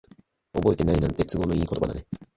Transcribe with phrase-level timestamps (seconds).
[0.55, 2.03] 覚えてないなんて、都合のいい言葉だね。